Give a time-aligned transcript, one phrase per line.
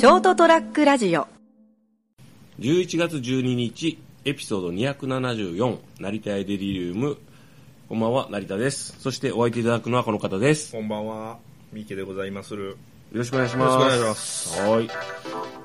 [0.00, 1.28] ショートトラックラジオ。
[2.58, 7.18] 11月12日エピソード274成田エデリリウム。
[7.86, 8.96] こんばんは成田です。
[8.98, 10.74] そしてお相手いただくのはこの方です。
[10.74, 11.38] よこんばんは、
[11.70, 12.78] ミケでございまする。
[13.12, 13.74] ろしくお願いします。
[13.74, 14.60] よろしくお願いします。
[14.62, 14.88] はい。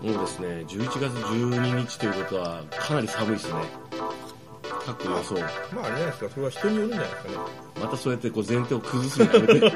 [0.06, 3.62] もうですね11月12日ということはかなり寒いですね
[4.86, 5.36] 各予想
[5.74, 7.38] まああれじゃないですか、それは人によるんじゃないですかね。
[7.82, 9.72] またそうやってこう前提を崩すのやめて。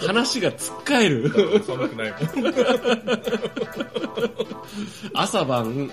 [0.06, 1.30] 話がつっかえる。
[1.64, 2.20] 寒くないもん。
[5.14, 5.90] 朝晩。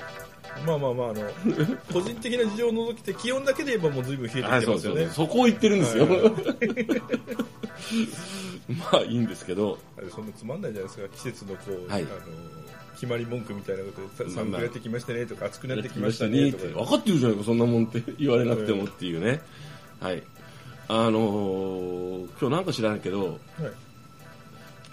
[0.66, 1.22] まあまあまあ、あの、
[1.91, 5.08] 個人的な事情を除きて気温だけで言えばもう随分冷えてきてますよね。
[5.09, 6.22] そこを言ってるんですよ、はい。
[8.94, 9.78] まあいいんですけど。
[10.09, 12.03] そんなつまんないじゃないですか、季節のこう、はい。
[12.03, 12.12] あの、
[13.03, 16.63] 決まり文句みたいなことで、寒くなってきましたねとか、暑くなってきましたたねとか。
[16.63, 19.41] ねって分かってるじゃないかそんなもんって言われなくてもっていうね、
[19.99, 20.23] はい
[20.88, 23.39] あのー今日なんか知らないけどはい。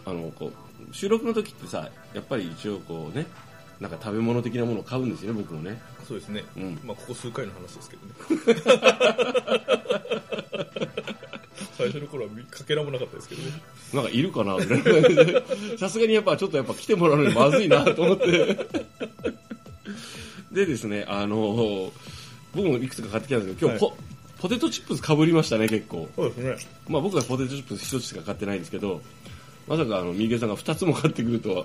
[0.06, 0.50] あのこ
[0.90, 3.26] う収録の時ってさやっぱり一応こうね
[3.80, 6.44] なんか食べ物的なものを買うんですよね僕もねそうですね。
[6.56, 8.60] うんまあここ数回の話ですけどね。
[11.80, 13.50] 最初の頃はかけらもなかったですけどね。
[13.94, 14.84] なんかいるかなみたいな。
[14.84, 18.26] 感じでさすがにやっぱちょっとやっぱ来てもらうのにまずいなと思って。
[20.52, 21.90] でですねあのー
[22.54, 23.96] 僕もいくつか買ってきたんですけど今日ポ,、
[24.40, 26.08] ポテトチップスかぶりましたね結構。
[26.16, 26.74] そうですね。
[26.88, 29.00] まあ僕はポテトチップス一つしか買ってないんですけど
[29.68, 31.64] まさかあの三池さんが二つも買ってくるとは。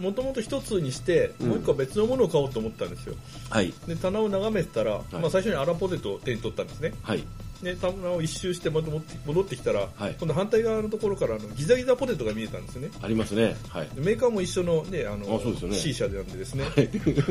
[0.00, 1.48] もともと一つにして、うん。
[1.48, 3.14] もう一個は別のものを買おうと思ったんですよ。
[3.50, 3.74] はい。
[3.86, 4.98] で棚を眺めてたら、い。
[5.12, 6.94] まあ、最初にアラポテトを手に取ったんですね。
[7.02, 7.24] はい
[7.62, 10.16] で棚を一周してまた戻って戻ってきたら、はい。
[10.18, 12.88] 今度反対側のところからあのギザギザポテトが見えたんですね。
[13.02, 13.56] ありますね。
[13.68, 13.88] はい。
[13.94, 15.76] でメーカーも一緒の,、ね、あのあそうですよね。
[15.76, 16.64] C 社なんでですね。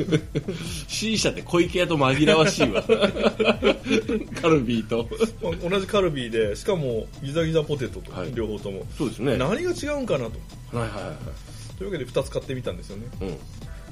[0.87, 2.83] C 社って小池屋と紛らわしいわ。
[4.41, 5.07] カルビーと。
[5.41, 8.33] まあ同じカルビーでしかもギザギザポテトと、はい。
[8.33, 9.31] 両方とも、そうですね。
[9.31, 10.31] はい何が違うんかなと。
[10.77, 11.17] はいは
[11.77, 13.37] というわけで2つ買ってみたんですよね、いうん。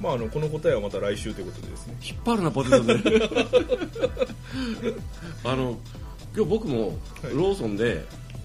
[0.00, 1.96] まあ、あのこの答えはまた来週ということでですね。
[2.02, 2.94] 引っ張るなポテトで。
[5.44, 5.78] あの
[6.36, 6.92] 今日僕もはい。
[7.34, 8.04] ローソンで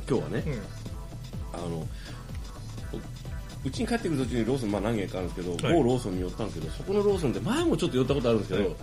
[0.09, 0.53] 今日はね、うん。
[1.53, 1.85] あの
[3.63, 5.77] うちに帰ってくる途中にローソンまあ何軒かあるんですけど、はい。
[5.77, 8.75] 某ローソンに寄ったんですけどそこのローソンで前もちょっと寄ったことあるんですけど、はい。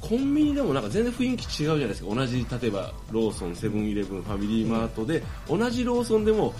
[0.00, 2.14] コンビニでもなんか全然雰囲気違うじゃないですか。
[2.14, 6.52] 同じ例えばローソンセブンイレブンファミリーマートで、同じローソンでも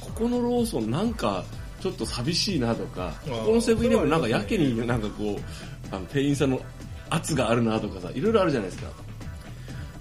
[0.00, 1.44] ここのローソンなんか
[1.80, 6.60] ちょっと寂しいなとかここのセブンイレブンなんかやけになんかこうあの店員さんの
[7.08, 8.90] 圧があるなとかさいろいろあるじゃないですか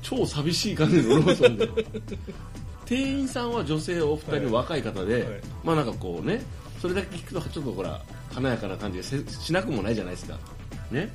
[0.01, 1.69] 超寂しい感じのローソンで。
[2.85, 5.41] 店員さんは女性お二人の若い方で、はい。
[5.63, 6.41] まあなんかこうね
[6.81, 8.01] それだけ聞くとちょっとほら
[8.33, 10.37] 華やかな感じがせしなくもないじゃないですか。
[10.91, 11.11] ね。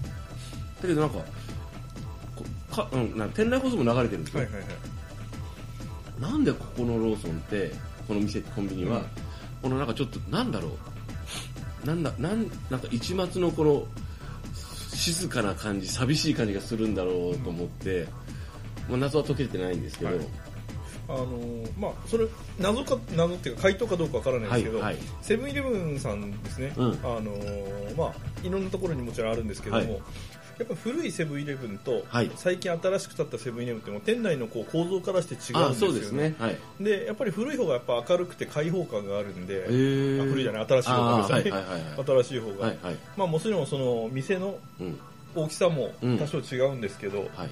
[0.81, 1.19] だけどなんか
[2.37, 4.67] こか、うん、なんか店内放送も流れてるんですよ、はいはいは
[6.19, 6.22] い。
[6.33, 7.72] なんでここのローソンって
[8.06, 9.05] この店コンビニは、うん。
[9.62, 10.95] このなんかちょっとなんだろう。
[11.87, 13.87] なんだなんなんか一末のこの
[14.95, 18.06] 静かな感じ寂しい感じがするんだろうと思って、
[18.89, 20.27] まあ、謎は解けてないんですけど、はい。
[21.06, 22.27] あのーまあそれ
[22.59, 24.83] 謎か謎っていうか回答かどうかわからないですけど、
[25.21, 26.84] セブンイレブンさんですね、うん。
[27.03, 29.91] あのーまあいろんなところにもちろんあるんですけども、はい。
[30.56, 32.31] やっぱ古いセブンイレブンと、はい。
[32.37, 35.99] 最近新しく建ったセブンイレブンってもう店内のこう構造からして違うんですよね。
[36.01, 36.34] ですね。
[36.39, 36.59] はい。
[36.81, 41.45] でやっぱり古い方がやっぱ明るくて開放感があるんで、古いじゃない新しい方がはいはい。
[42.06, 42.97] 新しい方が、はいはい。
[43.16, 44.99] まあもちろんその店のうん。
[45.37, 46.16] 大きさもうん。
[46.19, 47.51] 多少違うんですけど、はい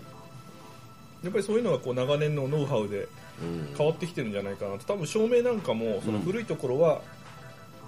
[1.22, 3.08] やっぱりそういうのがこう長年のノウハウで
[3.40, 3.74] うん。
[3.76, 4.84] 変わってきてるんじゃないかなと。
[4.84, 7.00] 多分照明なんかもその古いところは、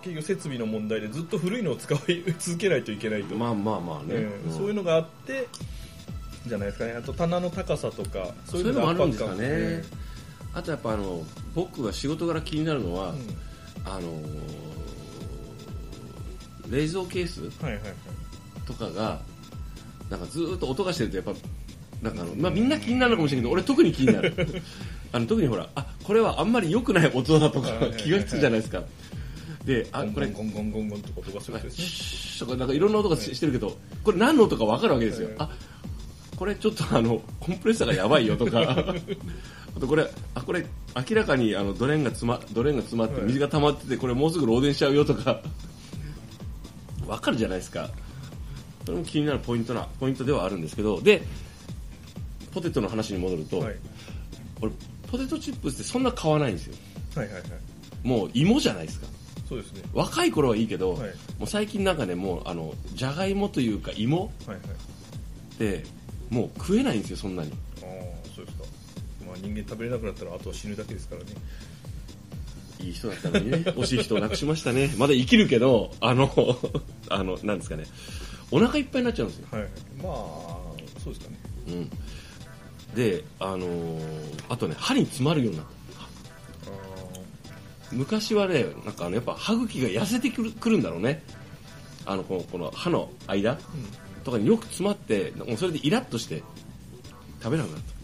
[0.03, 4.53] 結局設備の問題でずっと古いのを使い 続けないといけないと、まあまあまあね、うん。
[4.53, 5.49] そういうのがあって
[6.47, 6.93] じゃないですかね。
[6.93, 9.85] あと棚の高さとかそそういうのもあるんですかね、うん
[10.57, 13.19] あとやっぱあの僕が仕事柄気になるのは、うん。
[13.85, 14.25] あのー
[16.71, 17.93] 冷蔵ケースはいはいはい。
[18.67, 19.21] とかが
[20.09, 21.33] なんかずーっと音がしてるとやっぱ
[22.05, 24.35] なんかあの、まあ、みんな気になるのかもしれないけど俺特に気になる。
[25.13, 28.83] あの特にほらあこれはあんまり良くない音だとか気がつくじゃないですか。
[29.65, 35.51] であこれゴンゴンゴンゴンとか音がするんですねシュッとかなんかいろんな音がししてるけどこれ何の音か分かるわけですよ、はいあ
[36.37, 40.67] これちょっとあのコンプレッサーがやばいよとかあとこれあこれ
[41.09, 45.41] 明らかにあのドレンが詰まドレンが詰まってはい水が溜まっててこれもうすぐ漏電しちゃうよとか
[47.07, 47.89] 分かるじゃないですか
[48.85, 51.23] それも気になるポイントなポイントではあるんですけどで
[52.55, 53.77] ポテトの話に戻ると、はい。
[54.61, 54.73] 俺
[55.11, 56.77] ポテトチップスってそんな買わないんですよ。
[57.17, 57.43] はいはいはい。
[58.03, 59.07] もう芋じゃないですか。
[59.49, 59.83] そうですね。
[59.93, 61.09] 若い頃はいいけど、はい。
[61.39, 64.59] もう最近なんかねもうあのじゃがいもというか芋はいはい。
[64.59, 65.85] って
[66.31, 67.53] もう食えないんですよそんなに。
[67.83, 67.89] ああ
[68.35, 68.65] そうですか。
[69.27, 71.27] まあ人間食べれなくなったらあとは死ぬだけですからね。
[72.81, 74.95] いい人だったのにね、 惜しい人を亡くしましたね。
[74.99, 76.31] まだ生きるけど、あの、
[77.09, 77.85] あの、なんですかね、
[78.51, 79.47] お腹いっぱいになっちゃうんですよ。
[79.51, 79.63] はい。
[80.03, 80.65] まあ
[81.03, 81.39] そうですかね。
[81.69, 81.91] うん。
[82.95, 85.73] で、あのーあとね、歯に詰まるようになった。
[87.93, 91.23] 昔はね、なんかあの、やっぱ歯茎が痩せてくるくるんだろうね。
[92.07, 93.59] あの、この、この歯の間
[94.25, 96.43] とかによく詰まって、もうそれでイラッとして
[97.43, 97.95] 食べなくなった。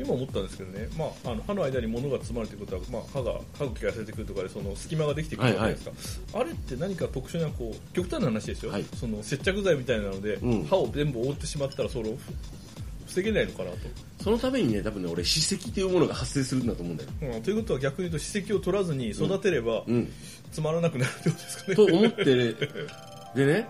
[0.00, 8.84] 今思ったんですけどね、まあ、あの歯の間に物が詰まるということは、まあ、歯が歯茎が痩せてくるとかでその隙間ができてくるじゃないですか、あれって何か特殊なこう極端な話ですよ、はい。
[8.96, 10.64] その接着剤みたいなので、うん。
[10.64, 12.16] 歯を全部覆ってしまったらそれを
[13.10, 13.76] 防げないのかなと、
[14.22, 17.10] そのためにね、多分ね、俺、歯石というものが発生するんだと思うんだよ。
[17.34, 20.12] うん、ということは逆に言うと歯石を取らずに育てれば、うん。
[20.52, 21.76] つまらなくなるってことですかね。
[21.76, 22.24] と思って、
[23.34, 23.68] でね、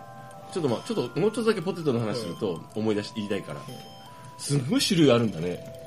[0.52, 3.60] ちょっとまあちょっともうちょっとだけポテトの話すると思い出し言いたいから、
[4.38, 5.80] すんごい種類あるんだね。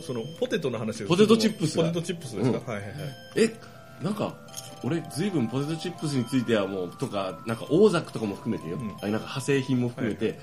[0.00, 2.66] そのポテトの話ポテトチップスポテトチップスですか、うん。
[2.66, 2.92] はいはいはい。
[3.36, 3.54] え、
[4.02, 4.34] なんか、
[4.82, 8.90] 俺、ずいぶんポテトチップスについてはもう、とか、なんか、大ザクとかも含めてよ、うん。
[8.90, 10.38] ああいうなんか派生品も含めて、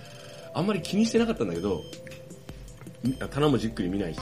[0.57, 1.83] あんまり気にしてなかったんだけど、
[3.04, 4.19] み棚もじっくり見ないし、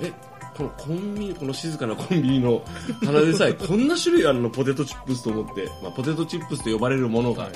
[0.00, 0.10] え、
[0.56, 2.62] このコンビニ、この静かなコンビニの
[3.04, 7.52] 棚でさえ、こんな種類あるの、ポテトチップスと思って、まあ、ポテトチップスと呼ばれるものが、はい。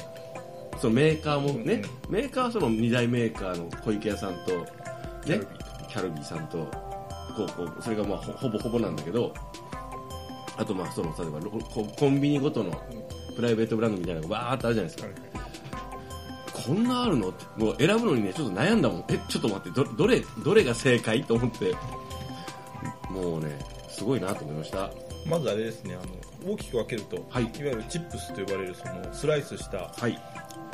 [0.79, 4.53] そのメーカーもね、メーカーはその二大メーカーの小池屋さんと、
[5.27, 5.41] ね、
[5.89, 6.59] キャルビーさんと、
[7.35, 9.33] こうこうそれがまあほほぼほぼなんだけど、
[10.59, 12.79] あとまあその例えばロココンビニごとの
[13.37, 15.42] プライベートブランドみたいなのがわーってあるじゃないですか。
[16.67, 17.31] こんなあるの？
[17.31, 19.05] って、もう選ぶのにね、ちょっと悩んだもん。
[19.09, 21.75] え、ちょっと待って、どどれ、どれが正解と思って、
[23.11, 24.91] もうね、すごいなと思いました。
[25.27, 25.99] まずあれですねあ
[26.49, 27.45] の大きく分けると、はい。
[27.45, 30.21] いわゆるチップスと呼ばれるそのスライスしたはい。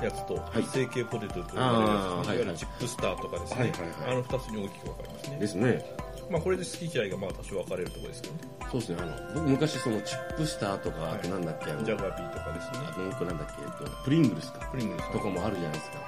[0.03, 0.63] やつと、い。
[0.63, 2.47] 成形ポテトと呼ばれるやつ、あーいわゆはいはい。
[2.47, 3.91] るチップスターとかですね、はいはいはい。
[4.13, 5.39] あの2つに大きく分かりますね。
[5.39, 5.85] ですね。
[6.31, 8.41] まあ、これで好き嫌いがまあ多少分かれるところですけどね。
[8.71, 12.87] そうですね、あの、僕昔そのチップスターとか、あとなんだっけ、あの、ジャガビーとかですね。
[12.87, 14.69] あともう一個なんだっけ、えっと、プリングルスか。
[14.71, 15.13] プリングルス。
[15.13, 15.99] とかもあるじゃないですか。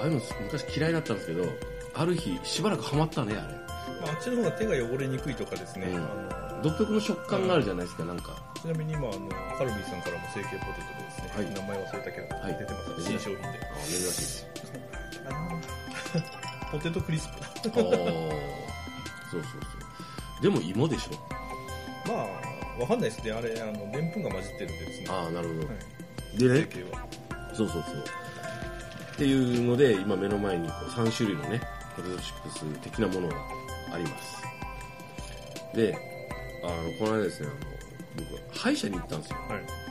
[0.00, 1.44] ああいうの昔嫌いだったんですけど、
[1.94, 3.54] ある日しばらくハマったね、あれ。
[4.00, 5.96] まあ、あっちの方が手が汚れにくいとかですね、うん。
[5.96, 5.98] あ
[6.56, 8.36] の独特の食感があるじゃないですか、なんか。
[8.60, 11.54] ちなみに今あのカルビーさんからも成形ポテトでですね、はい。
[11.54, 12.58] 名前忘れたけど、はい。
[12.58, 13.48] 出てます出てます新商品で。
[13.48, 14.99] あ、珍しいです。
[16.70, 20.42] ポテトクリスプそうそうそう。
[20.42, 22.08] でも芋でしょ。
[22.08, 25.60] まあわかんないですねあれあのでんぷんが混じってるんでですねああ、なるほど。
[25.60, 26.68] はいでね、
[27.52, 28.04] そうそうそう。
[29.14, 31.60] っていうので、今目の前にこう3種類のね、
[31.96, 33.34] ポテトチップス的なものが
[33.92, 34.42] あります。
[35.74, 35.92] で、
[36.62, 39.36] あの、この間ですね、あの、僕、歯医者に行ったんですよ。
[39.48, 39.90] はい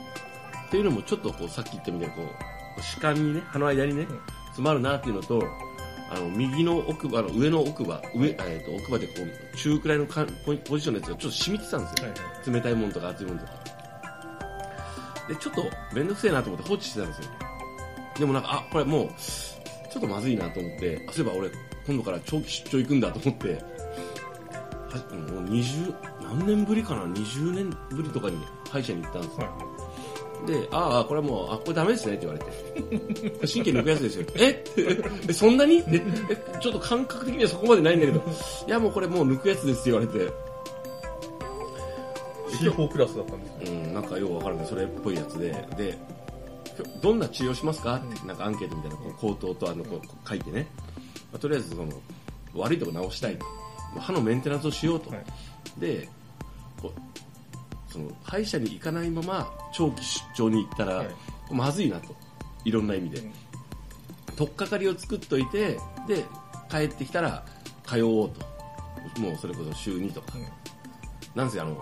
[0.70, 2.22] っていうのもちょっとこうさっき言ったみたいにこ
[2.78, 4.06] う歯間にね歯の間にね、ん
[4.46, 5.42] 詰まるなっていうのと
[6.10, 12.52] あの右の奥歯の上の奥歯上、えー、と奥歯でこう中くらいのかんポイポジションのやつがちょっと染みてたんですよ、はいはい。
[12.52, 13.52] 冷たいものとか熱いものとか。
[15.28, 15.62] でちょっと
[15.94, 17.32] 面倒くせえなと思って放置してたんですよ。
[18.18, 21.50] でもなんかあこれもうちょっとまずいなと思ってあそういえば俺
[21.86, 29.46] 今度から長期出張行くんだと思ってはもう20何年ぶりかな？20年ぶりとかに歯医者に行ったんですよ。
[29.46, 29.69] は
[30.46, 32.50] で、ああ、これもう、あ、これダメですねって言われて。
[33.46, 34.26] 神経抜くやつですよ。
[34.36, 34.72] えって
[35.28, 35.84] えそんなにえ
[36.30, 38.22] えちょっと感覚的にはそこまでないんだけど、
[38.66, 40.20] いやもうこれもう抜くやつですって言われて、い
[42.68, 45.98] C4 クラスだったんですうん、なんかようわからない、それっぽいやつで、で、
[47.02, 50.66] どんな治療しますかって、なんかアンケートみたいな、こう口頭とあの、こう書いてね。
[51.32, 51.88] まあとりあえず、その、
[52.54, 53.46] 悪いとこ直したいと。
[53.98, 55.10] 歯のメンテナンスをしようと。
[55.10, 55.24] はい
[55.78, 56.08] で、
[57.90, 61.08] その、歯医者に行かないまま、長期出張に行ったら、はい
[61.52, 62.14] まずいなと。
[62.64, 63.20] いろんな意味で。
[63.20, 63.32] うん
[64.36, 65.78] 取っかかりを作っといて、
[66.08, 66.24] で、
[66.70, 67.44] 帰ってきたら、
[67.84, 68.40] 通おうと。
[69.20, 70.32] もうそれこそ週2とか。
[70.36, 70.46] うん
[71.34, 71.76] なんせあの、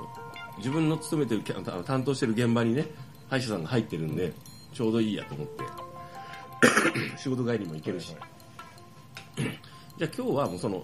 [0.58, 1.42] 自分の勤めてる
[1.84, 2.86] 担当してる現場にね、
[3.30, 4.32] 歯医者さんが入ってるんで、
[4.74, 5.64] ちょうどいいやと思って、
[7.16, 8.14] 仕事帰りも行けるし。
[9.36, 10.82] じゃあ今日はもうその、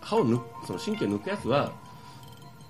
[0.00, 1.72] 歯を抜く、その神経抜くやつは、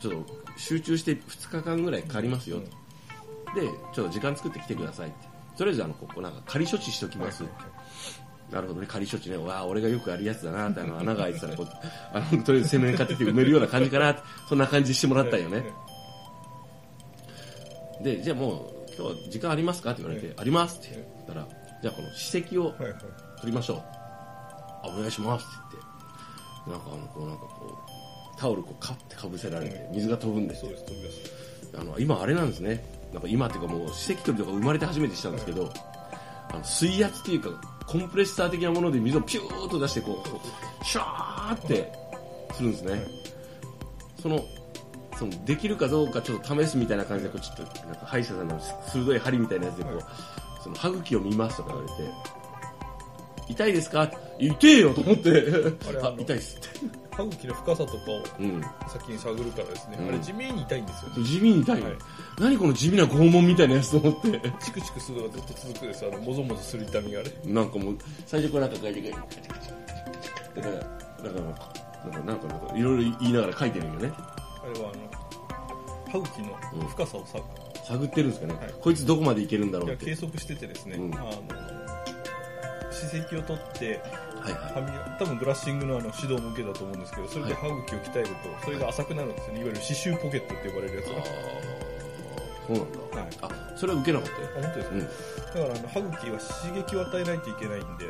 [0.09, 3.61] ちょっと集中して2日間ぐらいかかりますよと。
[3.61, 5.17] で、ちょっと時間作ってきてくださいって。
[5.57, 7.53] とりあえずあの、ここなんか仮処置しときますって。
[8.51, 9.37] なるほどね、仮処置ね。
[9.37, 11.69] わあ、俺がよくやるやつだなって、あの、穴が開いてたら、こう、
[12.13, 15.65] あの、とりあえず洗面買ってきて埋めるような感じかなって、そんな感じしてもらったよね。
[18.03, 21.49] で、じゃあもう、今日は時間ありますかって言われて、ありますって言ったら、
[21.83, 22.73] じゃあこの歯石を
[23.41, 23.79] 取りましょう。
[23.79, 25.77] あ、お願いしますって
[26.67, 28.06] 言って、なんかあの、こうなんかこう、
[28.38, 30.73] タオルこうカッてかぶせられて、水が飛ぶんですよ。
[30.73, 32.85] 飛び出すあの、今あれなんですね。
[33.12, 35.73] なんか今っていうかもう、歯石取りとか生まれて初めてしたんですけど、
[36.50, 37.50] あの水圧っていうか、
[37.87, 41.93] コンプレッサー的なもので水をピューッと出して、こう、シャーって
[42.55, 43.05] するんですね。
[44.21, 44.45] その、
[45.19, 50.02] そのできるかどうかちょっと試すみたいな感じでこうちょっとなんか歯医者さんの鋭い針みたいなやつでこう、
[50.62, 52.11] その歯茎を見ますとか言われて
[53.49, 54.11] 痛いですか？
[54.38, 55.31] 痛えよと思って。
[56.03, 56.57] あ痛いっす。
[56.57, 56.69] って
[57.11, 58.62] 歯茎の深さとかをうん。
[58.88, 60.09] 先に探るからですね、うん。
[60.09, 61.25] あれ地味に痛いんですよね。
[61.25, 61.79] 地味に痛い。
[61.79, 61.95] よ、はい。
[62.41, 64.41] 何この地味な拷問みたいなやつと思って。
[64.61, 66.05] チクチクするのがずっと続くです。
[66.05, 69.71] あのもぞもぞする痛みがあれなんかもう最初こうなんか書いて書いてカチカチ
[70.57, 70.88] だからだか
[71.23, 71.73] らなんか
[72.25, 74.12] なんかなんかいろいろ言いながら書いてるんよね。
[74.17, 77.38] あれはあの歯茎の深さをさ、
[77.85, 78.75] 探ってるんですかね、はい。
[78.81, 80.07] こいつどこまでいけるんだろいうやって。
[80.07, 81.15] 計測しててですね、うん。
[81.15, 81.31] あの
[82.97, 84.00] 歯石を取って
[84.41, 88.35] はいは歯磨多分ブラッシングのあの指導も受けたと思うんですけどそれで歯茎を鍛えると
[88.65, 89.61] それが浅くなるんですよね。
[89.61, 89.62] い。
[89.65, 91.19] わゆる歯周ポケットって呼ばれるやつが。
[91.19, 91.25] ああ
[92.67, 93.29] そうなんだ、はい。
[93.43, 95.00] あそれは受けなかったよあ本当ですか、うん。
[95.00, 95.09] だ
[95.53, 98.07] からあの歯茎は刺激を与えないといけないんで。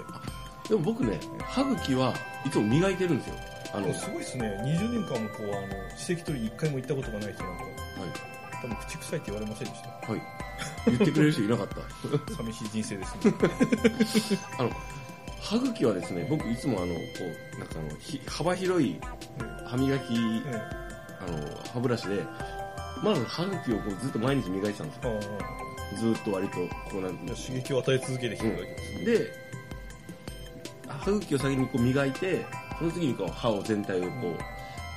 [0.69, 2.14] でも僕ね歯茎は
[2.45, 3.35] いつも磨いてるんですよ。
[3.75, 4.61] あの、はい、すごいですね。
[4.64, 7.64] 20年間もこうあの歯石取りに1回も行ったことがない人なんか。
[8.62, 9.88] 多分口臭いって言われませんでした。
[9.88, 10.23] はい、
[10.87, 12.35] 言ってくれる人いなかった。
[12.35, 13.35] 寂しい人生ですね。
[14.59, 14.71] あの
[15.40, 17.00] 歯茎はですね僕いつもあのこ
[17.57, 18.99] うなんかあのひ幅広い
[19.66, 20.21] 歯磨きうん。
[20.21, 20.50] う
[20.83, 20.87] ん
[21.21, 21.38] あの
[21.73, 22.23] 歯ブラシで
[23.02, 25.21] まず歯茎をこうずっと毎日磨いてたんですよ。
[25.21, 26.57] あずっと割と
[26.90, 29.33] こうなんあ刺激を与え続けてきてるわけですね、で
[30.88, 32.45] 歯茎を先にこう磨いて
[32.78, 34.09] その次にこう歯を全体をこ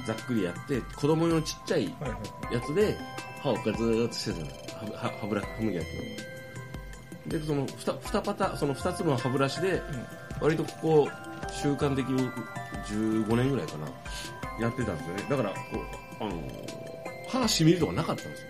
[0.01, 1.93] うざっくりやって子供用のちっちゃい
[2.51, 2.97] やつで
[3.41, 5.85] 歯をこうずーっとしてたの歯歯歯ブラ歯磨き
[7.25, 7.39] の。
[7.39, 9.81] でその 2, 二パタその2つの歯ブラシで
[10.41, 11.09] 割とここ
[11.51, 12.29] 習慣的に
[12.87, 13.87] 15年ぐらいかな
[14.59, 15.23] やってたんですよね。
[15.29, 15.55] だからこ
[16.21, 16.79] う、あのー
[17.29, 18.47] 歯がしみるとかなかったんですよ。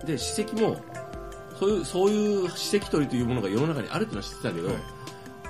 [0.00, 0.06] うん。
[0.06, 0.76] で歯石も
[1.58, 4.76] そういうそういう歯石取りというものが世の中にあるっていうのは知ってたけど、はい。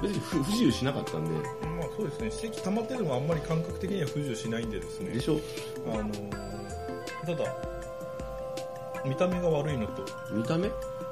[0.01, 1.31] 別に不不自由しなかったんで。
[1.31, 2.51] まあそうですね。
[2.51, 5.11] 歯石溜まってるのはあんまり感覚的には不自由しないんでですね。
[5.11, 5.41] でしょ。
[5.93, 6.13] あの
[7.27, 7.68] ただ
[9.05, 10.05] 見た目が悪いのと。
[10.33, 10.69] 見た目？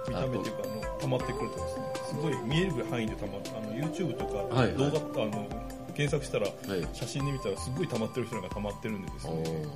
[0.08, 1.84] 見た目っていうかあの溜まってくるとですね。
[2.08, 5.48] すごい見える範囲で溜まってあの YouTube とかはい動画、あの
[5.94, 6.88] 検索したらはい。
[6.92, 9.66] 写真で見たらすごい溜まってる人が溜まってるんでですあね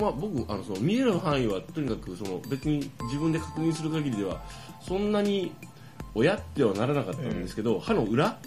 [0.00, 4.42] まあ、僕あのその見える範囲はとにかくその別に自分で確認する限りでは
[4.80, 5.52] そんなに
[6.14, 8.38] 親ってはならなかったんですけど、歯の裏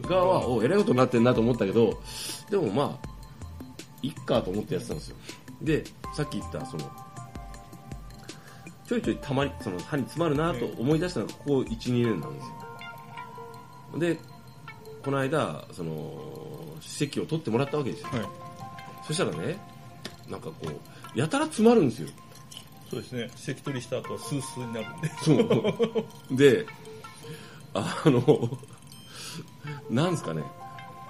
[0.00, 2.00] 側はおえらいことになってんなと思ったけど
[2.50, 3.08] でもまあ
[4.02, 5.16] いっかと思ってやってたんですよ。
[5.62, 5.84] で
[6.16, 6.90] さっき言ったその
[8.90, 12.46] ちょいちょいたまりその歯に詰まるなと思い出したのがここ12年なんです
[13.92, 13.98] よ。
[14.00, 14.18] で
[15.04, 16.20] この間その
[16.80, 18.08] 歯石を取ってもらったわけですよ。
[18.10, 18.22] はい。
[19.06, 19.60] そしたらね
[20.28, 22.08] なんかこうやたら詰まるんですよ。
[22.90, 23.30] そうですね。
[23.36, 25.08] 歯石取りした後はスースーになるんで。
[25.22, 26.36] そう。
[26.36, 26.66] で
[27.74, 28.58] あの
[29.88, 30.42] なんですかね。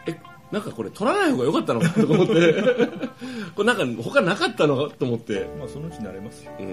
[0.07, 0.21] え
[0.51, 2.55] なんかこれ取らない方が良かったのかとか思って。
[3.55, 6.53] これなんか他なかったのかと思って、まあそのうち慣れますよ。
[6.59, 6.67] うん、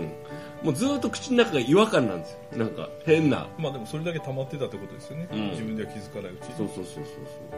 [0.64, 2.40] もうずっと口の中が違和感なんですよ。
[2.58, 3.48] なんか変な。
[3.60, 5.50] まあでもそれだけ溜まってたってことですよね、うん。
[5.52, 6.56] 自分では気づかないうちに。
[6.58, 7.58] そうそうそうそうそ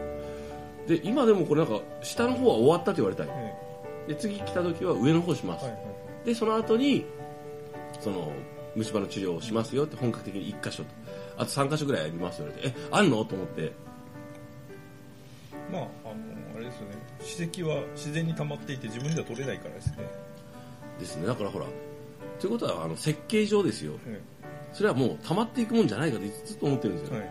[0.85, 3.27] うで今でもこれなんか下の方は終わったって言われたい。
[3.29, 5.81] えで次来た時は上の方します、えはいは
[6.23, 6.25] い。
[6.25, 7.05] でその後に
[7.99, 8.31] その
[8.75, 10.89] 虫歯の治療をしますよって本格的に1箇所と。
[11.37, 13.71] あと3箇所ぐらいありますよってえあんのと思って
[15.71, 15.87] まああの
[16.55, 16.95] あれですよね。
[17.19, 19.97] 歯石は自然に溜まっていて自分では取れないからですね、
[20.99, 21.27] ですね。
[21.27, 21.65] だからほら
[22.39, 23.93] ということはあの設計上ですよ。
[24.07, 24.19] え
[24.73, 27.29] それはもう溜まっていくもんじゃないかってずっと思ってるんですよ、えはい。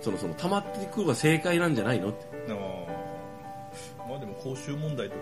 [0.00, 2.10] そのその溜まっていくのが正解なんじゃないの？
[2.10, 4.08] ってあー。
[4.08, 5.16] まあでも講習問題と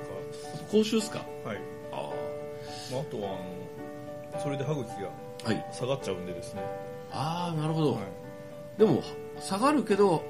[0.71, 1.21] 講習っすか？
[1.21, 1.59] か、はい。
[1.93, 2.11] あ
[2.93, 5.11] まあ、あとはあのそれで歯茎が
[5.73, 6.63] 下がっちゃうんでですね、
[7.13, 8.01] ああなるほど、は
[8.77, 9.03] でも
[9.41, 10.21] 下がるけどい、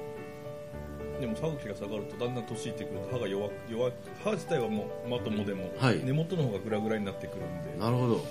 [1.19, 3.93] でも歯茎が下がるとだんだん年いってくると歯が弱く弱く
[4.23, 6.03] 歯自体はもうまともでも、はい。
[6.03, 8.25] 根元の方がグラグラになってくるんでなるほど。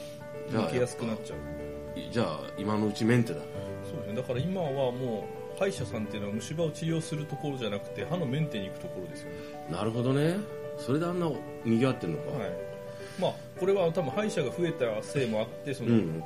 [0.51, 1.39] 抜けやすくなっちゃう。
[2.13, 3.41] じゃあ今のうちメンテだ。
[3.85, 4.15] そうですね。
[4.17, 5.27] だから今はも
[5.57, 9.37] う歯医者さんっていうのは虫歯を治療するところじゃなくて歯のメンテに行くところですよね。
[9.71, 10.37] なるほどね。
[10.79, 11.31] それであんな
[11.65, 12.51] 賑わってんのか、はい。
[13.19, 16.23] まあこれは多分歯医者が増えたせいもあってその、うん。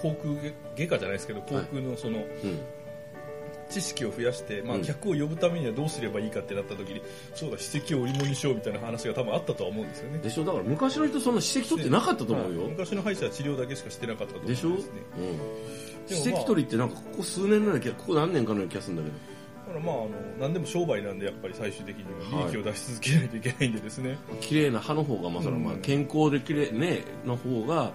[0.00, 0.34] 航空
[0.76, 2.24] 外科じゃないですけど航空のそのうん
[3.70, 4.82] 知識を増やして、まあ、うん。
[4.82, 7.02] 客を呼ぶためにはどうすればいいかってなった時に
[7.34, 10.18] そうだ歯石を売り物にしようみたいな話が多分あったとは思うんですよね。
[10.18, 10.44] でしょ？
[10.44, 12.70] だから昔の人そんな歯石取ってなかったと思うよ、はい。
[12.70, 14.92] 昔の歯医者は治療だけしかしてなかったと思うんでしょ、うん、ですね
[16.08, 19.34] 歯石取りってなんかここ数年のようなここ何年かのような気がするんだけど。
[19.66, 22.04] だからまああの何でも商売なんでやっぱり最終的に
[22.36, 25.80] は利益を出し続けないといけないんでですね、綺麗な歯の方がまあそのまあうん。
[25.80, 27.92] 健康で綺麗ねの方が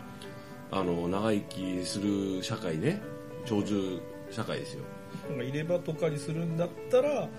[0.72, 3.00] あの長生きする社会ね
[3.46, 4.84] 長寿社会ですよ、
[5.30, 7.30] なんか入れ歯とかにするんだったら、あのうん、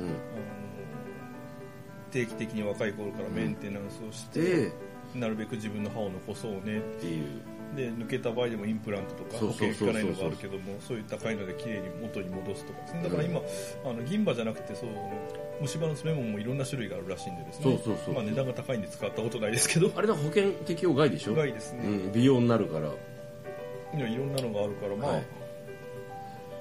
[2.11, 4.73] 定期的に若い頃からメンテナンスをして、で
[5.15, 7.27] なるべく自分の歯を残そうねっていう。
[7.71, 12.81] で抜けた場合でもインプラントとか保険効かないのがあるけどもそういった高いので綺麗に元に戻すとか。
[12.81, 13.41] ですねだから今、
[13.85, 14.91] あの銀歯じゃなくてそう
[15.61, 17.63] 虫歯の詰め物もいろんな種類があるらしいんでですね。
[17.63, 19.89] そうそうそうまあ、値段が高いんで使ったことないですけど。
[19.95, 21.35] あれだ保険適用外でしょ？
[21.37, 22.89] 害ですね、うん、美容になるから。
[22.89, 25.25] いやいろんなのがあるからまあ、はい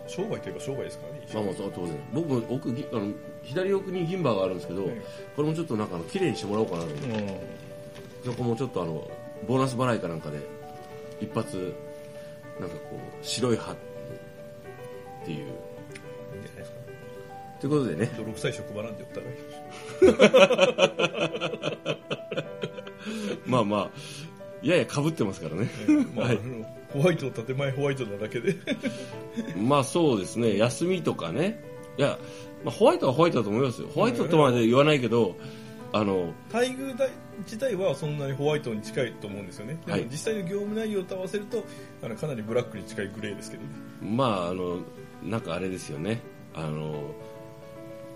[0.10, 1.22] 商売といえば商売ですからね。
[1.34, 3.12] まあまあ当然僕も奥ぎあの
[3.44, 4.96] 左奥に銀歯があるんですけど、はい
[5.36, 7.30] これもちょっとなんかあの綺麗にしてもらおうかなと思って、うん。
[8.26, 9.10] そこもちょっとあの
[9.48, 10.40] ボーナス払いかなんかで
[11.22, 11.74] 一発
[12.60, 13.76] なんかこう白い歯っ
[15.26, 15.38] ていう。
[15.38, 16.78] いいんじゃないですか。
[17.62, 18.12] ということでね。
[18.18, 19.36] 泥臭い職場なんでお互い。
[23.46, 23.90] まあまあ
[24.62, 25.70] ややかぶってますからね。
[26.16, 26.40] まあ、はい。
[26.92, 28.56] ホワイト建前ホワイトなだけで。
[29.56, 30.58] まあそうですね。
[30.58, 31.64] 休みとかね。
[31.98, 32.18] いや、
[32.64, 33.88] まあ、ホワイトはホワイトだと思いますよ。
[33.94, 35.36] ホワイトとまで言わないけど
[35.92, 40.06] あの待遇代自体はそんなにホワイトに近いと思うんですよね、はい。
[40.12, 41.64] 実際の業務内容と合わせると
[42.04, 43.70] あのかなりブラックに近いグレーですけどね。
[44.02, 44.80] まああの
[45.24, 46.22] なんかあれですよね。
[46.54, 47.14] あの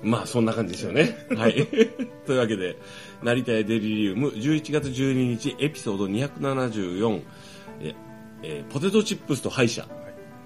[0.03, 1.17] まあそんな感じですよね。
[1.35, 1.55] はい。
[2.25, 2.77] というわけで
[3.23, 7.21] 成田屋デリリウム11月12日エピソード274
[7.81, 7.95] え
[8.43, 9.87] えーポテトチップスと歯医者。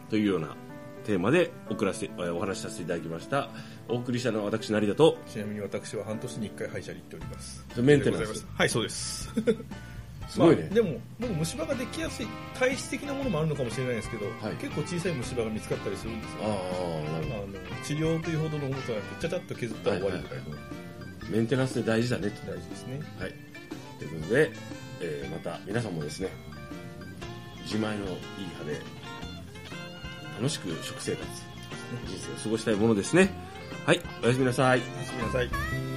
[0.09, 0.55] というような
[1.03, 3.49] テーマで送らせてえーお話しさせていただきました。
[3.89, 5.17] お送りしたのは私成田と。
[5.27, 7.65] ちなみに私は半年に1回歯医者に行っております。
[7.81, 8.45] メンテナンス。
[8.53, 9.29] はいそうです
[10.29, 10.63] すごいね。
[10.63, 14.55] まあでも僕虫歯ができやすい体質的なものもあるのかもしれないですけど、はい。
[14.55, 16.39] 結構小さい虫歯が見つかったりするんですよ。
[16.43, 20.57] あああの治療というほどのことはなくちゃちゃっと削ったら終わりぐらいのど
[21.29, 22.29] メンテナンスで大事だね。
[22.29, 23.01] と大事ですね。
[23.19, 23.33] はい。
[23.99, 24.51] ということで、
[25.01, 26.29] えーまた皆さんもですね、
[27.63, 28.13] 自前のいい
[28.57, 28.81] 歯で、
[30.37, 31.23] 楽しく食生活、
[32.07, 33.29] 人生を過ごしたいものですね。
[33.85, 34.79] はい、おやすみなさい。
[34.79, 35.96] おやすみなさい